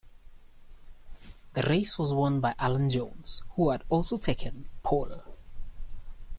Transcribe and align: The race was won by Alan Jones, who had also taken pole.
The 1.53 1.61
race 1.61 1.99
was 1.99 2.11
won 2.11 2.39
by 2.39 2.55
Alan 2.57 2.89
Jones, 2.89 3.43
who 3.51 3.69
had 3.69 3.83
also 3.87 4.17
taken 4.17 4.67
pole. 4.81 5.21